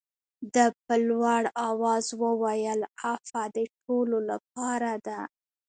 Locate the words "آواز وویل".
1.69-2.81